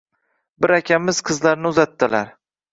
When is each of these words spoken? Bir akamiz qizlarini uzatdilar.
Bir 0.65 0.73
akamiz 0.77 1.21
qizlarini 1.29 1.73
uzatdilar. 1.73 2.37